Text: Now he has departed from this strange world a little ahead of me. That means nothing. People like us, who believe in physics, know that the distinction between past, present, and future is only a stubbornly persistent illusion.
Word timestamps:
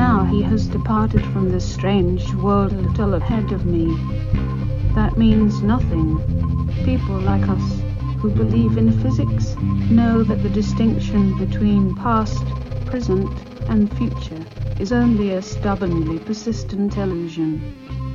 Now 0.00 0.24
he 0.24 0.40
has 0.40 0.66
departed 0.66 1.22
from 1.26 1.50
this 1.50 1.70
strange 1.70 2.32
world 2.32 2.72
a 2.72 2.76
little 2.76 3.12
ahead 3.12 3.52
of 3.52 3.66
me. 3.66 3.84
That 4.94 5.18
means 5.18 5.62
nothing. 5.62 6.16
People 6.86 7.20
like 7.20 7.46
us, 7.46 7.82
who 8.16 8.30
believe 8.30 8.78
in 8.78 8.98
physics, 9.02 9.56
know 9.90 10.24
that 10.24 10.42
the 10.42 10.48
distinction 10.48 11.36
between 11.36 11.94
past, 11.96 12.42
present, 12.86 13.44
and 13.68 13.94
future 13.98 14.46
is 14.78 14.90
only 14.90 15.32
a 15.34 15.42
stubbornly 15.42 16.18
persistent 16.18 16.96
illusion. 16.96 18.09